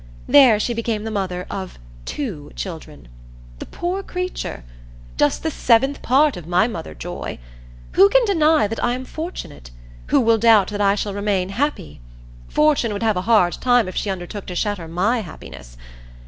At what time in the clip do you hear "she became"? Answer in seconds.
0.59-1.03